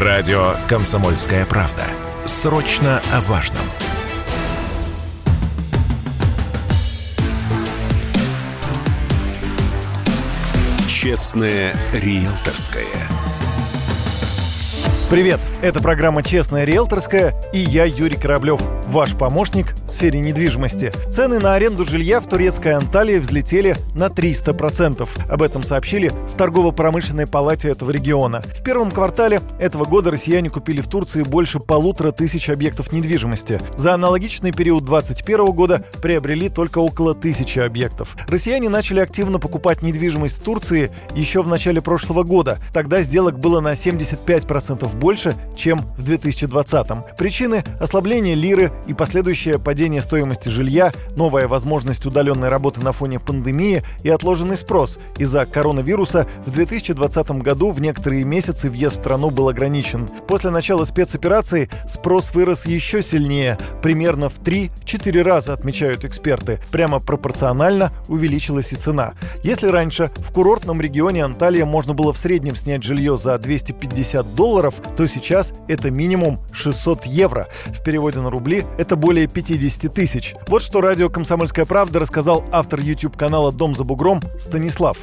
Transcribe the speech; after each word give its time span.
Радио 0.00 0.54
«Комсомольская 0.68 1.44
правда». 1.44 1.84
Срочно 2.24 3.02
о 3.12 3.20
важном. 3.22 3.64
Честное 10.86 11.76
риэлторское. 11.92 12.86
Привет! 15.10 15.40
Это 15.62 15.80
программа 15.80 16.22
«Честная 16.22 16.64
риэлторская» 16.64 17.34
и 17.54 17.58
я, 17.58 17.86
Юрий 17.86 18.18
Кораблев, 18.18 18.60
ваш 18.88 19.16
помощник 19.16 19.74
в 19.86 19.88
сфере 19.88 20.20
недвижимости. 20.20 20.92
Цены 21.10 21.38
на 21.40 21.54
аренду 21.54 21.86
жилья 21.86 22.20
в 22.20 22.28
турецкой 22.28 22.74
Анталии 22.74 23.18
взлетели 23.18 23.74
на 23.94 24.08
300%. 24.08 25.08
Об 25.30 25.42
этом 25.42 25.62
сообщили 25.62 26.08
в 26.10 26.36
торгово-промышленной 26.36 27.26
палате 27.26 27.70
этого 27.70 27.90
региона. 27.90 28.42
В 28.58 28.62
первом 28.62 28.90
квартале 28.90 29.40
этого 29.58 29.86
года 29.86 30.10
россияне 30.10 30.50
купили 30.50 30.82
в 30.82 30.88
Турции 30.88 31.22
больше 31.22 31.58
полутора 31.58 32.12
тысяч 32.12 32.50
объектов 32.50 32.92
недвижимости. 32.92 33.62
За 33.78 33.94
аналогичный 33.94 34.52
период 34.52 34.84
2021 34.84 35.46
года 35.52 35.84
приобрели 36.02 36.50
только 36.50 36.80
около 36.80 37.14
тысячи 37.14 37.58
объектов. 37.58 38.14
Россияне 38.28 38.68
начали 38.68 39.00
активно 39.00 39.38
покупать 39.38 39.80
недвижимость 39.80 40.38
в 40.38 40.42
Турции 40.42 40.90
еще 41.14 41.42
в 41.42 41.48
начале 41.48 41.80
прошлого 41.80 42.24
года. 42.24 42.58
Тогда 42.74 43.00
сделок 43.00 43.38
было 43.38 43.60
на 43.60 43.72
75% 43.72 44.97
больше, 44.98 45.36
чем 45.56 45.80
в 45.96 46.04
2020-м. 46.08 47.04
Причины– 47.16 47.64
ослабление 47.80 48.34
лиры 48.34 48.72
и 48.86 48.94
последующее 48.94 49.58
падение 49.58 50.02
стоимости 50.02 50.48
жилья, 50.48 50.92
новая 51.16 51.48
возможность 51.48 52.04
удаленной 52.06 52.48
работы 52.48 52.80
на 52.80 52.92
фоне 52.92 53.20
пандемии 53.20 53.82
и 54.02 54.10
отложенный 54.10 54.56
спрос. 54.56 54.98
Из-за 55.16 55.46
коронавируса 55.46 56.26
в 56.44 56.50
2020 56.50 57.30
году 57.42 57.70
в 57.70 57.80
некоторые 57.80 58.24
месяцы 58.24 58.68
въезд 58.68 58.96
в 58.96 59.00
страну 59.00 59.30
был 59.30 59.48
ограничен. 59.48 60.08
После 60.26 60.50
начала 60.50 60.84
спецоперации 60.84 61.70
спрос 61.88 62.34
вырос 62.34 62.66
еще 62.66 63.02
сильнее, 63.02 63.58
примерно 63.82 64.28
в 64.28 64.40
3-4 64.40 65.22
раза, 65.22 65.52
отмечают 65.52 66.04
эксперты. 66.04 66.60
Прямо 66.70 67.00
пропорционально 67.00 67.92
увеличилась 68.08 68.72
и 68.72 68.76
цена. 68.76 69.12
Если 69.42 69.68
раньше 69.68 70.10
в 70.16 70.32
курортном 70.32 70.80
регионе 70.80 71.24
Анталия 71.24 71.64
можно 71.64 71.94
было 71.94 72.12
в 72.12 72.18
среднем 72.18 72.56
снять 72.56 72.82
жилье 72.82 73.18
за 73.18 73.38
250 73.38 74.34
долларов, 74.34 74.74
то 74.96 75.06
сейчас 75.06 75.52
это 75.68 75.90
минимум 75.90 76.40
600 76.52 77.04
евро. 77.06 77.46
В 77.66 77.82
переводе 77.84 78.20
на 78.20 78.30
рубли 78.30 78.64
это 78.78 78.96
более 78.96 79.28
50 79.28 79.92
тысяч. 79.92 80.34
Вот 80.48 80.62
что 80.62 80.80
радио 80.80 81.08
«Комсомольская 81.08 81.64
правда» 81.64 82.00
рассказал 82.00 82.44
автор 82.52 82.80
YouTube-канала 82.80 83.52
«Дом 83.52 83.74
за 83.74 83.84
бугром» 83.84 84.20
Станислав 84.38 84.96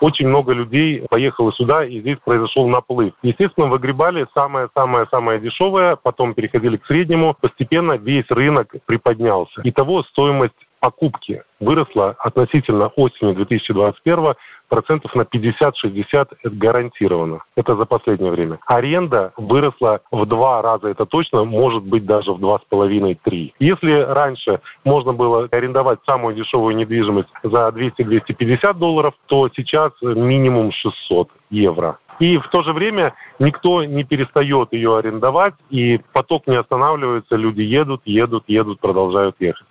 очень 0.00 0.28
много 0.28 0.52
людей 0.52 1.04
поехало 1.08 1.52
сюда, 1.52 1.84
и 1.84 2.00
здесь 2.00 2.18
произошел 2.24 2.68
наплыв. 2.68 3.14
Естественно, 3.22 3.66
выгребали 3.66 4.26
самое-самое-самое 4.34 5.40
дешевое, 5.40 5.96
потом 5.96 6.34
переходили 6.34 6.76
к 6.76 6.86
среднему. 6.86 7.36
Постепенно 7.40 7.92
весь 7.92 8.28
рынок 8.28 8.74
приподнялся. 8.86 9.60
Итого 9.64 10.02
стоимость 10.04 10.54
покупки 10.80 11.42
выросла 11.60 12.16
относительно 12.18 12.88
осени 12.96 13.34
2021 13.34 14.34
процентов 14.68 15.14
на 15.14 15.22
50-60 15.22 16.04
это 16.12 16.30
гарантированно. 16.44 17.40
Это 17.56 17.74
за 17.76 17.84
последнее 17.84 18.30
время. 18.30 18.58
Аренда 18.66 19.32
выросла 19.36 20.00
в 20.10 20.26
два 20.26 20.62
раза, 20.62 20.88
это 20.88 21.06
точно, 21.06 21.44
может 21.44 21.84
быть 21.84 22.04
даже 22.04 22.32
в 22.32 22.38
два 22.38 22.58
с 22.58 22.62
половиной-три. 22.68 23.54
Если 23.58 23.92
раньше 23.92 24.60
можно 24.84 25.12
было 25.12 25.48
арендовать 25.50 26.00
самую 26.06 26.34
дешевую 26.34 26.76
недвижимость 26.76 27.30
за 27.42 27.68
200-250 27.68 28.74
долларов, 28.74 29.14
то 29.26 29.48
сейчас 29.56 29.92
минимум 30.02 30.72
600 30.72 31.30
евро. 31.50 31.98
И 32.18 32.36
в 32.36 32.48
то 32.48 32.62
же 32.62 32.72
время 32.72 33.14
никто 33.38 33.84
не 33.84 34.02
перестает 34.04 34.72
ее 34.72 34.98
арендовать, 34.98 35.54
и 35.70 36.00
поток 36.12 36.46
не 36.46 36.56
останавливается, 36.56 37.36
люди 37.36 37.62
едут, 37.62 38.02
едут, 38.04 38.44
едут, 38.48 38.80
продолжают 38.80 39.36
ехать. 39.38 39.66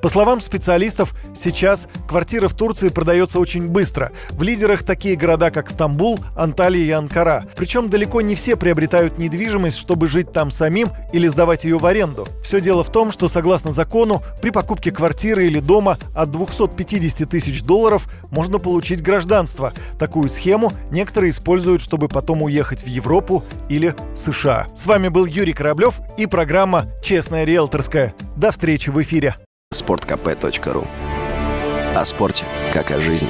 По 0.00 0.08
словам 0.08 0.40
специалистов, 0.40 1.14
сейчас 1.36 1.88
квартира 2.08 2.48
в 2.48 2.54
Турции 2.54 2.88
продается 2.88 3.38
очень 3.38 3.68
быстро. 3.68 4.12
В 4.30 4.42
лидерах 4.42 4.82
такие 4.82 5.16
города, 5.16 5.50
как 5.50 5.70
Стамбул, 5.70 6.18
Анталия 6.36 6.84
и 6.84 6.90
Анкара. 6.90 7.44
Причем 7.56 7.90
далеко 7.90 8.20
не 8.20 8.34
все 8.34 8.56
приобретают 8.56 9.18
недвижимость, 9.18 9.76
чтобы 9.76 10.06
жить 10.06 10.32
там 10.32 10.50
самим 10.50 10.90
или 11.12 11.28
сдавать 11.28 11.64
ее 11.64 11.78
в 11.78 11.86
аренду. 11.86 12.26
Все 12.42 12.60
дело 12.60 12.82
в 12.82 12.90
том, 12.90 13.12
что 13.12 13.28
согласно 13.28 13.70
закону, 13.70 14.22
при 14.40 14.50
покупке 14.50 14.90
квартиры 14.90 15.46
или 15.46 15.60
дома 15.60 15.98
от 16.14 16.30
250 16.30 17.28
тысяч 17.28 17.62
долларов 17.62 18.08
можно 18.30 18.58
получить 18.58 19.02
гражданство. 19.02 19.72
Такую 19.98 20.28
схему 20.28 20.72
некоторые 20.90 21.30
используют, 21.30 21.82
чтобы 21.82 22.08
потом 22.08 22.42
уехать 22.42 22.82
в 22.82 22.86
Европу 22.86 23.44
или 23.68 23.94
США. 24.16 24.66
С 24.74 24.86
вами 24.86 25.08
был 25.08 25.26
Юрий 25.26 25.52
Кораблев 25.52 26.00
и 26.16 26.26
программа 26.26 26.86
«Честная 27.02 27.44
риэлторская». 27.44 28.14
До 28.36 28.50
встречи 28.50 28.90
в 28.90 29.00
эфире 29.00 29.36
sportkp.ru 29.72 30.88
О 31.94 32.04
спорте, 32.04 32.44
как 32.72 32.90
о 32.90 33.00
жизни. 33.00 33.28